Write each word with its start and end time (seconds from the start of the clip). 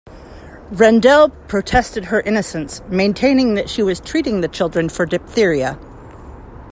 Rendell 0.71 1.29
protested 1.29 2.05
her 2.05 2.21
innocence, 2.21 2.81
maintaining 2.89 3.53
that 3.53 3.69
she 3.69 3.83
was 3.83 3.99
treating 3.99 4.41
the 4.41 4.47
children 4.47 4.89
for 4.89 5.05
diphtheria. 5.05 5.77